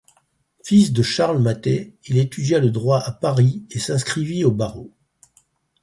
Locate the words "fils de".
0.63-1.03